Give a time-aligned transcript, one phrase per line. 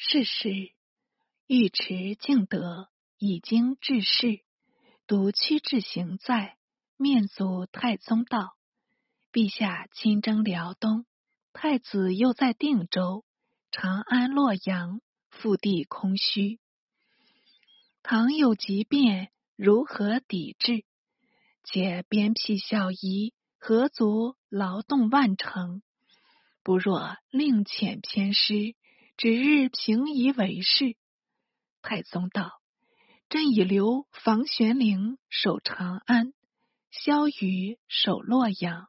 [0.00, 0.48] 是时，
[1.48, 4.44] 尉迟敬德已经致仕，
[5.08, 6.56] 独屈志行在，
[6.96, 8.54] 面祖太宗道
[9.34, 11.04] ：“陛下亲征辽东，
[11.52, 13.24] 太子又在定州、
[13.72, 15.00] 长安、洛阳，
[15.30, 16.60] 腹地空虚。
[18.04, 20.84] 倘有急变，如何抵制？
[21.64, 25.82] 且鞭辟小夷，何足劳动万乘？
[26.62, 28.76] 不若另遣偏师。”
[29.18, 30.94] 指日平夷为事。
[31.82, 32.52] 太宗道
[33.28, 36.32] ：“朕已留房玄龄守长安，
[36.92, 38.86] 萧瑜守洛阳，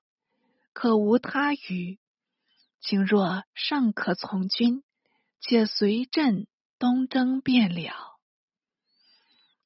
[0.72, 1.98] 可无他虞。
[2.80, 4.84] 请若尚可从军，
[5.42, 6.46] 且随朕
[6.78, 8.20] 东征便了。”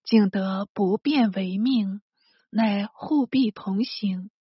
[0.05, 2.01] 敬德不便为命，
[2.49, 4.31] 乃护婢同行。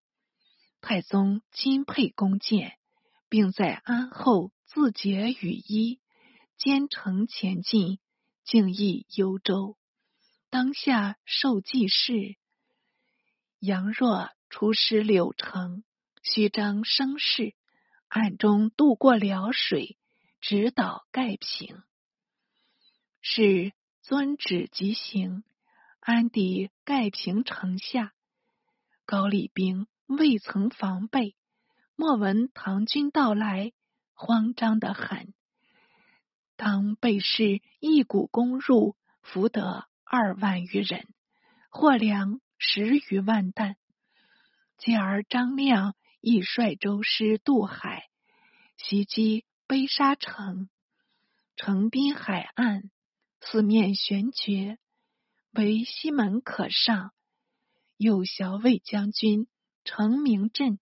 [0.81, 2.79] 太宗亲佩弓箭，
[3.29, 5.98] 并在安后自解羽衣。
[6.56, 7.98] 兼程前进，
[8.45, 9.77] 竟诣幽州。
[10.50, 12.36] 当下受祭事，
[13.59, 15.83] 杨若出师柳城，
[16.22, 17.55] 虚张声势，
[18.09, 19.97] 暗中渡过辽水，
[20.41, 21.83] 直捣盖平。
[23.20, 23.72] 是
[24.03, 25.44] 遵旨即行，
[26.00, 28.12] 安抵盖平城下。
[29.05, 31.34] 高丽兵未曾防备，
[31.97, 33.72] 莫闻唐军到来，
[34.12, 35.33] 慌张的很。
[36.65, 41.09] 当被士一股攻入，俘得二万余人，
[41.71, 43.75] 获粮十余万担。
[44.79, 48.05] 继而张亮亦率舟师渡海，
[48.77, 50.69] 袭击悲沙城，
[51.57, 52.93] 城滨海岸，
[53.41, 54.79] 四面悬绝，
[55.51, 57.11] 唯西门可上。
[57.97, 59.49] 右校尉将军
[59.83, 60.79] 程明镇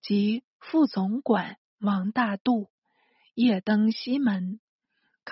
[0.00, 2.70] 及副总管王大度
[3.34, 4.58] 夜登西门。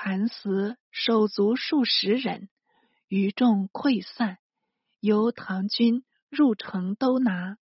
[0.01, 2.49] 砍死手足数十人，
[3.09, 4.39] 余众溃散。
[5.01, 7.59] 由唐军入城都拿，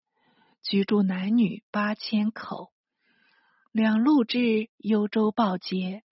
[0.62, 2.74] 居住男女八千口。
[3.72, 6.03] 两路至幽州报捷，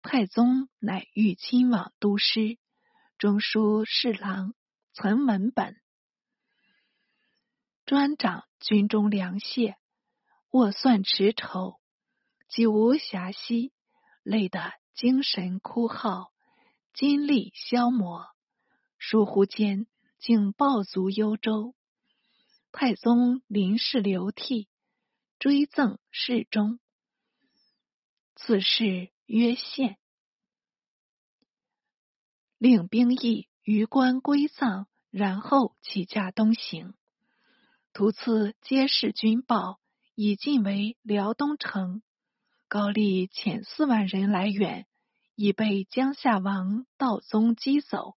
[0.00, 2.56] 太宗乃欲亲往都师，
[3.18, 4.54] 中书侍郎
[4.92, 5.74] 岑文本
[7.84, 9.74] 专掌军中粮械，
[10.52, 11.80] 卧算持筹，
[12.46, 13.72] 几无暇息，
[14.22, 14.80] 累得。
[14.94, 16.32] 精神枯耗，
[16.92, 18.28] 精力消磨，
[18.98, 19.86] 疏忽间
[20.18, 21.74] 竟暴卒幽州。
[22.70, 24.68] 太宗临事流涕，
[25.38, 26.78] 追赠侍中。
[28.34, 29.98] 此事曰献，
[32.58, 36.94] 令兵役于官归葬，然后起驾东行。
[37.92, 39.80] 途次皆是军报，
[40.14, 42.02] 已进为辽东城。
[42.72, 44.86] 高丽遣四万人来援，
[45.34, 48.16] 已被江夏王道宗击走。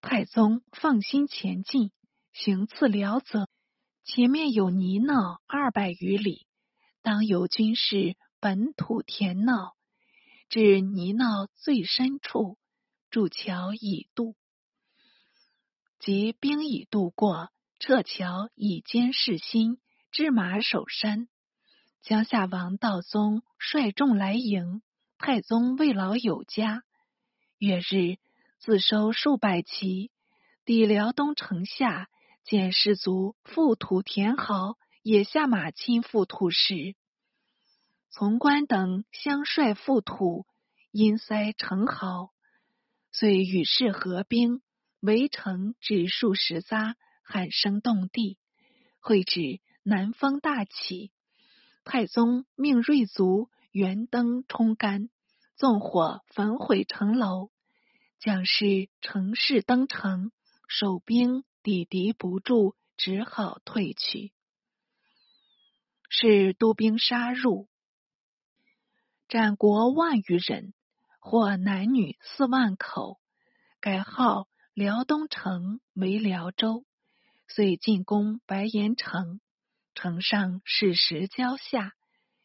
[0.00, 1.92] 太宗放心前进，
[2.32, 3.48] 行刺辽泽，
[4.02, 6.48] 前面有泥淖二百余里，
[7.00, 9.74] 当有军事本土填淖，
[10.48, 12.58] 至泥淖最深处，
[13.08, 14.34] 筑桥以渡。
[16.00, 19.78] 及兵已渡过，撤桥以坚士心，
[20.10, 21.28] 置马守山。
[22.06, 24.80] 江夏王道宗率众来迎，
[25.18, 26.84] 太宗慰劳有加。
[27.58, 28.18] 月日，
[28.60, 30.12] 自收数百骑，
[30.64, 32.08] 抵辽东城下，
[32.44, 36.94] 见士卒覆土填壕，也下马亲赴土时，
[38.08, 40.46] 从官等相率覆土，
[40.92, 42.30] 因塞城壕，
[43.10, 44.62] 遂与世合兵
[45.00, 46.94] 围城至数十匝，
[47.24, 48.38] 喊声动地。
[49.00, 51.10] 会指，南风大起。
[51.86, 55.08] 太宗命锐卒圆灯冲干，
[55.54, 57.52] 纵火焚毁城楼，
[58.18, 60.32] 将士乘势登城，
[60.66, 64.32] 守兵抵敌不住，只好退去。
[66.08, 67.68] 是督兵杀入，
[69.28, 70.74] 斩国万余人，
[71.20, 73.20] 获男女四万口，
[73.78, 76.84] 改号辽东城为辽州，
[77.46, 79.40] 遂进攻白岩城。
[79.96, 81.94] 城上矢石交下，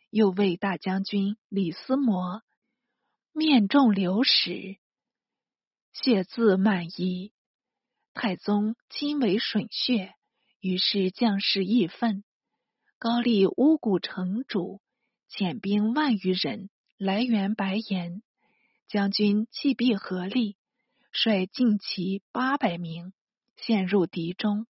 [0.10, 2.42] 又为大将军李思摩
[3.34, 4.78] 面中流矢，
[5.92, 7.34] 血渍满衣。
[8.14, 10.16] 太宗亲为吮血，
[10.60, 12.24] 于是将士义愤。
[12.98, 14.82] 高丽乌古城主
[15.30, 18.22] 遣兵万余人来援白岩，
[18.88, 20.56] 将军弃璧合力，
[21.12, 23.14] 率劲骑八百名
[23.56, 24.68] 陷入敌中，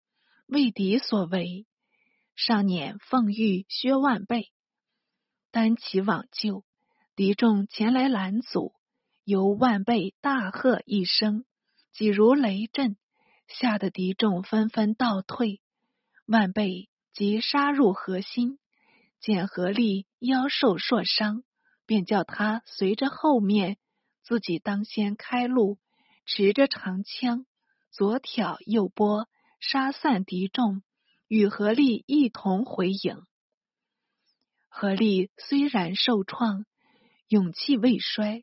[0.46, 1.66] 为敌所围。
[2.38, 4.52] 上辇奉御薛万倍，
[5.50, 6.64] 单骑往救，
[7.16, 8.74] 敌众前来拦阻，
[9.24, 11.44] 由万倍大喝一声，
[11.92, 12.96] 几如雷震，
[13.48, 15.60] 吓得敌众纷纷倒退。
[16.26, 18.60] 万倍即杀入核心，
[19.18, 21.42] 见何力腰受硕伤，
[21.86, 23.78] 便叫他随着后面，
[24.22, 25.80] 自己当先开路，
[26.24, 27.46] 持着长枪，
[27.90, 29.26] 左挑右拨，
[29.58, 30.84] 杀散敌众，
[31.28, 33.22] 与何力一同回营。
[34.68, 36.64] 何力虽然受创。
[37.28, 38.42] 勇气未衰，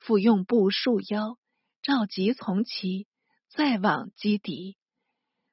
[0.00, 1.36] 复用步束腰，
[1.82, 3.06] 召集从骑，
[3.50, 4.78] 再往击敌。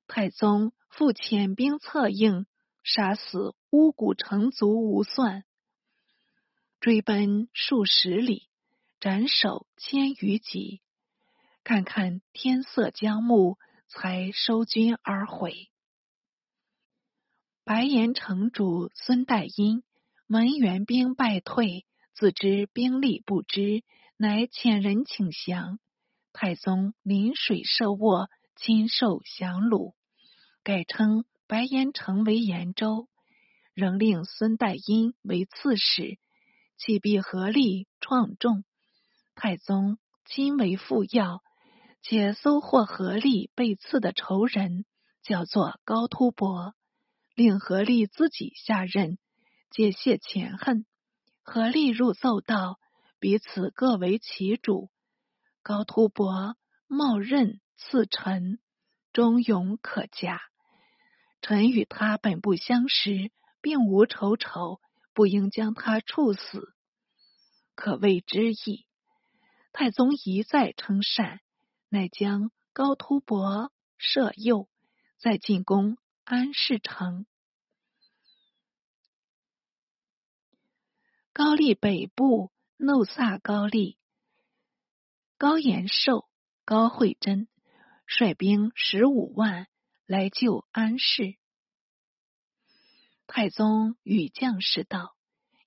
[0.08, 2.46] 太宗复遣兵策应，
[2.82, 5.44] 杀死巫蛊城卒无算，
[6.80, 8.48] 追奔数十里，
[9.02, 10.82] 斩首千余级。
[11.66, 13.58] 看看天色将暮，
[13.90, 15.70] 才收军而回。
[17.70, 19.84] 白岩城主孙代因
[20.26, 21.86] 闻援兵败退。
[22.16, 23.84] 自知兵力不支，
[24.18, 25.78] 乃遣人请降。
[26.34, 29.94] 太宗临水设卧，亲受降虏，
[30.64, 33.08] 改称白岩城为延州，
[33.76, 36.18] 仍令孙代因为刺史，
[36.76, 38.64] 弃必合力创众。
[39.36, 41.44] 太宗亲为副要，
[42.02, 44.86] 且搜获合力被刺的仇人，
[45.22, 46.74] 叫做高突伯，
[47.40, 49.18] 令何力自己下任，
[49.72, 50.86] 借泄前恨。
[51.42, 52.82] 何力入奏道
[53.18, 54.92] ：“彼此各为其主。
[55.64, 58.60] 高突伯冒刃刺臣，
[59.14, 60.42] 忠勇可嘉。
[61.42, 63.32] 臣与他本不相识，
[63.62, 64.82] 并无仇仇，
[65.14, 66.74] 不应将他处死，
[67.74, 68.86] 可谓之意。”
[69.72, 71.40] 太宗一再称善，
[71.88, 74.68] 乃将高突伯赦诱，
[75.18, 77.26] 再进攻安市城。
[81.42, 83.98] 高丽北部，怒萨高丽，
[85.38, 86.28] 高延寿、
[86.66, 87.48] 高惠贞
[88.06, 89.68] 率兵十五万
[90.06, 91.38] 来救安氏。
[93.26, 95.16] 太宗与将士道：“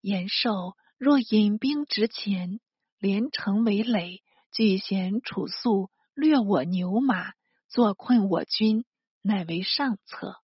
[0.02, 2.60] 延寿若引兵直前，
[2.98, 4.22] 连城围垒，
[4.52, 7.32] 据贤楚肃，掠我牛马，
[7.68, 8.84] 坐困我军，
[9.22, 10.36] 乃为上策。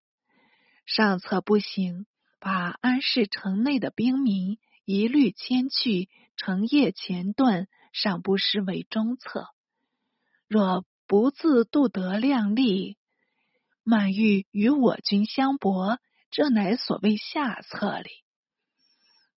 [0.87, 2.07] 上策不行，
[2.41, 4.59] 把安市城内的兵民。”
[4.91, 9.49] 一律迁去，成业前断，尚不失为中策。
[10.47, 12.97] 若不自度得量力，
[13.83, 15.99] 满欲与我军相搏，
[16.31, 18.09] 这乃所谓下策哩。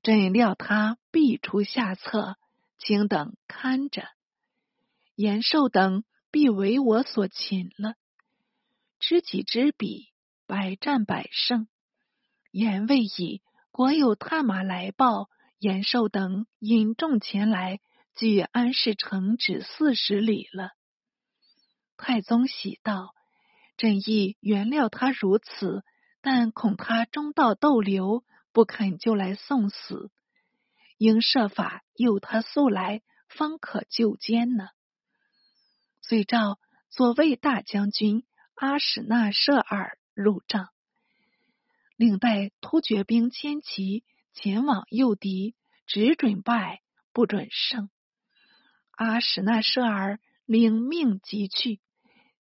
[0.02, 2.38] 朕料他必出下策，
[2.78, 4.08] 请等看着。
[5.16, 7.96] 延寿等必为我所擒了。
[9.00, 10.14] 知己知彼，
[10.46, 11.68] 百战百胜。
[12.52, 15.30] 言未已，国有探马来报。
[15.62, 17.82] 延寿等引众前来，
[18.16, 20.72] 距安市城只四十里了。
[21.98, 23.14] 太宗喜道
[23.78, 25.84] ：“朕亦原谅他如此，
[26.20, 30.10] 但恐他中道逗留，不肯就来送死，
[30.98, 34.70] 应设法诱他速来，方可救奸呢。”
[36.02, 36.58] 遂召
[36.90, 38.24] 左卫大将军
[38.56, 40.70] 阿史那舍尔入帐，
[41.98, 44.04] 领带突厥兵千骑。
[44.34, 45.56] 前往诱敌，
[45.88, 46.82] 只准败，
[47.14, 47.90] 不准胜。
[48.92, 51.80] 阿史那舍儿领命即去，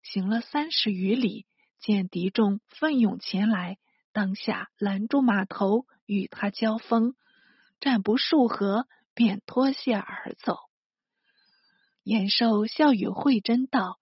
[0.03, 1.45] 行了三十余里，
[1.79, 3.77] 见敌众奋勇前来，
[4.13, 7.15] 当下拦住马头，与他交锋，
[7.79, 10.57] 战不数合，便脱械而走。
[12.03, 13.99] 延寿笑语慧真道：“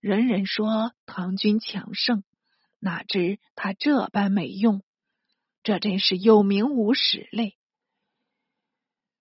[0.00, 2.22] 人人说唐军强盛，
[2.78, 4.82] 哪知他这般没用。”
[5.68, 7.58] 这真是有名无实嘞！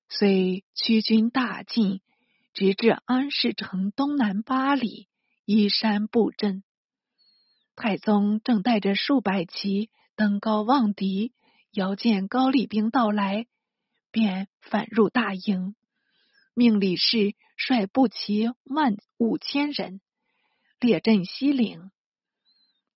[0.08, 2.00] 虽驱军大进，
[2.54, 5.10] 直至安市城东南八里，
[5.44, 6.64] 依山布阵。
[7.76, 11.34] 太宗正带着数百骑登高望敌，
[11.72, 13.46] 遥见高丽兵到来，
[14.10, 15.76] 便返入大营，
[16.54, 20.00] 命李氏率步骑万五千人
[20.80, 21.92] 列阵西岭。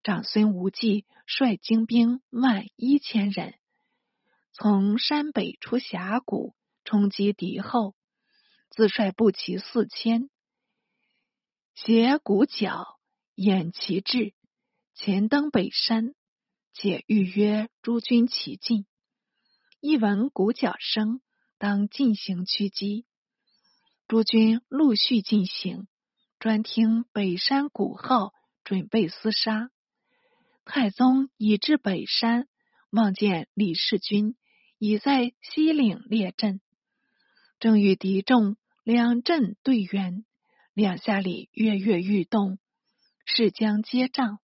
[0.04, 3.54] 长孙无忌率精兵万一千人，
[4.52, 7.94] 从山北出峡谷，冲击敌后；
[8.72, 10.32] 自率步骑四千，
[11.76, 13.00] 携鼓角
[13.36, 14.34] 掩旗帜，
[14.96, 16.16] 前登北山，
[16.74, 18.88] 且预约诸军齐进。
[19.82, 21.22] 一闻鼓角声，
[21.60, 23.06] 当进行驱击。
[24.08, 25.88] 诸军陆续进行，
[26.40, 29.70] 专听北山鼓号，准备厮杀。
[30.64, 32.48] 太宗已至北山，
[32.92, 34.36] 望见李世军
[34.78, 36.62] 已在西岭列阵，
[37.60, 40.26] 正与敌众两阵对圆，
[40.74, 42.60] 两下里跃跃欲动，
[43.26, 44.40] 势将接仗。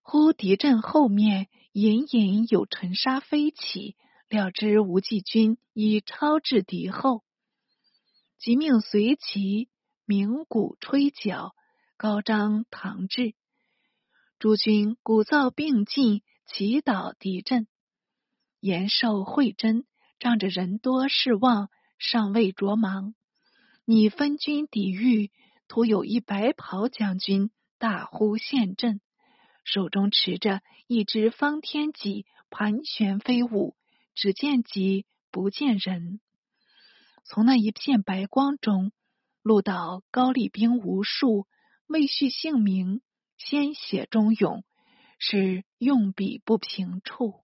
[0.00, 3.96] 忽敌阵后面隐隐有尘沙飞起，
[4.28, 7.24] 料知无忌军已超至敌后，
[8.38, 9.68] 即命随其
[10.04, 11.54] 鸣鼓吹角，
[11.96, 13.34] 高张堂志。
[14.44, 17.66] 诸军鼓噪并进，祈祷敌阵。
[18.60, 19.86] 延寿、惠贞
[20.18, 23.14] 仗着人多势旺，尚未着忙，
[23.86, 25.32] 拟分军抵御。
[25.66, 29.00] 突有一白袍将军大呼陷阵。
[29.64, 33.74] 手中持着一只方天戟，盘旋飞舞，
[34.14, 36.20] 只见戟不见人。
[37.24, 38.92] 从那一片白光中，
[39.40, 41.46] 录到高丽兵无数，
[41.86, 43.00] 未续姓名，
[43.36, 44.64] 鲜血中涌，
[45.18, 47.42] 是用笔不平处。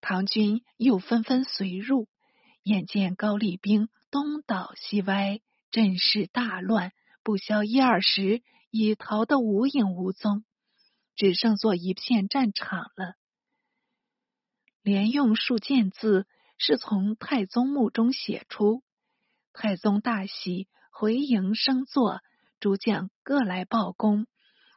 [0.00, 2.08] 唐军又纷纷随入，
[2.62, 8.42] 眼见高丽兵东倒西歪，阵势大乱，不消一二十。
[8.74, 10.46] 已逃得无影无踪，
[11.14, 13.16] 只剩做一片战场了。
[14.80, 16.26] 连用数件字
[16.56, 18.82] 是从太宗墓中写出。
[19.52, 22.22] 太宗大喜，回营升座，
[22.62, 24.28] 诸将各来报功，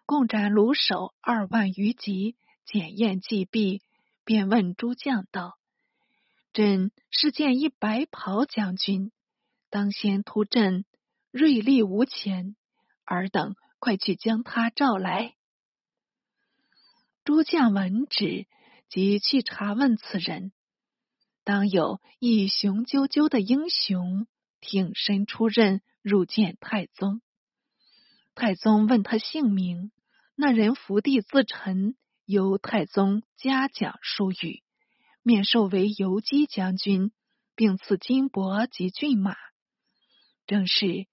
[0.08, 2.36] 共斩卢首二万余级。
[2.66, 3.84] 检验既毕，
[4.24, 5.60] 便问诸将道
[6.52, 9.12] ：“朕是见一白袍将军，
[9.70, 10.84] 当先突阵，
[11.30, 12.56] 锐利无前，
[13.06, 15.36] 尔等。”快去将他召来！
[17.24, 18.48] 诸将闻旨，
[18.90, 20.52] 即去查问此人。
[21.44, 24.26] 当有一雄赳赳的英雄
[24.60, 27.22] 挺身出任，入见太宗。
[28.36, 29.92] 太宗问他姓名，
[30.36, 34.62] 那人伏地自陈，由太宗嘉奖书语，
[35.24, 37.12] 免授为游击将军，
[37.56, 39.36] 并赐金帛及骏马。
[40.46, 41.08] 正是。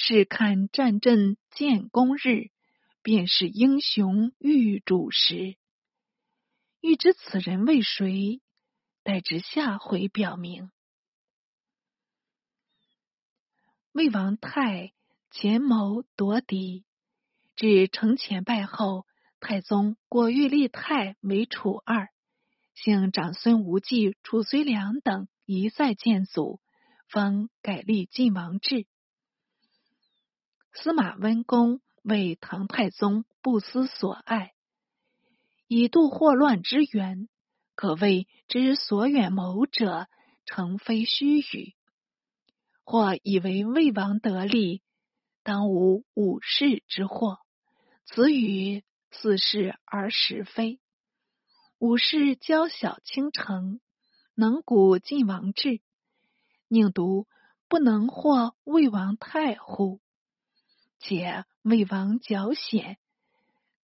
[0.00, 2.52] 是看战阵建功日，
[3.02, 5.56] 便是英雄遇主时。
[6.80, 8.40] 欲知此人为谁，
[9.02, 10.70] 待至下回表明。
[13.90, 14.92] 魏王泰
[15.30, 16.84] 前谋夺嫡，
[17.54, 19.06] 至承前败后，
[19.40, 22.08] 太宗果欲立太为楚二，
[22.74, 26.60] 幸长孙无忌、褚遂良等一再建祖，
[27.08, 28.86] 方改立晋王制。
[30.72, 34.54] 司马温公为唐太宗不思所爱，
[35.66, 37.28] 以度祸乱之源，
[37.74, 40.08] 可谓之所远谋者，
[40.46, 41.74] 诚非虚语。
[42.84, 44.82] 或以为魏王得利，
[45.48, 47.38] 当无武士之祸。
[48.04, 50.78] 此语似是而实非。
[51.78, 53.80] 武士娇小倾城，
[54.34, 55.80] 能古晋王志，
[56.68, 57.26] 宁独
[57.66, 60.02] 不能获魏王太乎？
[60.98, 62.98] 且魏王矫险，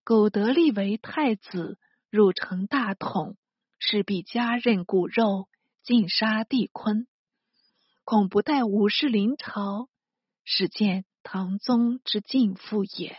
[0.04, 1.78] 苟得立为太子，
[2.10, 3.38] 入城大统，
[3.78, 5.48] 势必加任骨肉，
[5.82, 7.06] 尽杀帝坤，
[8.04, 9.88] 恐不待武士临朝，
[10.44, 13.16] 始见唐宗之尽父也。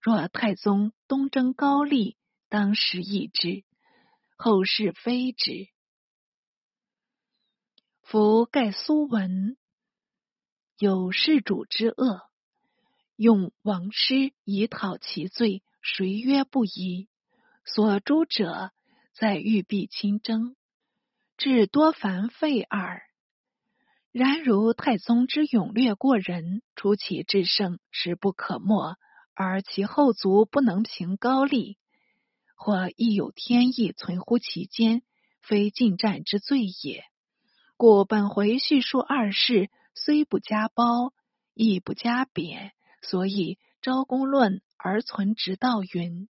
[0.00, 2.16] 若太宗东征高丽，
[2.48, 3.64] 当时易之，
[4.34, 5.68] 后世非之。
[8.00, 9.58] 夫盖苏文
[10.78, 12.22] 有事主之恶。
[13.14, 17.10] 用王师以讨其罪，谁曰不宜？
[17.66, 18.72] 所诛者
[19.12, 20.56] 在欲避亲征，
[21.36, 23.02] 至多凡废耳。
[24.12, 28.96] 然如太宗之勇略过人，出奇制胜，实不可没；
[29.34, 31.78] 而其后族不能平高丽，
[32.56, 35.02] 或亦有天意存乎其间，
[35.40, 37.04] 非近战之罪也。
[37.76, 41.12] 故本回叙述二世，虽不加褒，
[41.54, 42.72] 亦不加贬。
[43.02, 46.28] 所以昭公论而存直道云：